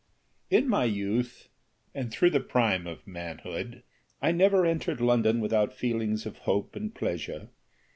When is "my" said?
0.67-0.85